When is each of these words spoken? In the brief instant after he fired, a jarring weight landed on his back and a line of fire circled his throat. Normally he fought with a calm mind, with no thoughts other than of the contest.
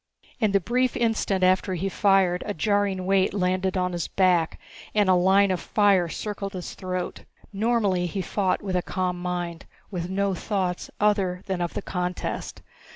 In 0.39 0.51
the 0.51 0.59
brief 0.59 0.97
instant 0.97 1.43
after 1.43 1.75
he 1.75 1.87
fired, 1.87 2.41
a 2.47 2.55
jarring 2.55 3.05
weight 3.05 3.35
landed 3.35 3.77
on 3.77 3.93
his 3.93 4.07
back 4.07 4.59
and 4.95 5.07
a 5.07 5.13
line 5.13 5.51
of 5.51 5.59
fire 5.59 6.07
circled 6.09 6.53
his 6.53 6.73
throat. 6.73 7.23
Normally 7.53 8.07
he 8.07 8.23
fought 8.23 8.63
with 8.63 8.75
a 8.75 8.81
calm 8.81 9.21
mind, 9.21 9.67
with 9.91 10.09
no 10.09 10.33
thoughts 10.33 10.89
other 10.99 11.43
than 11.45 11.61
of 11.61 11.75
the 11.75 11.83
contest. 11.83 12.63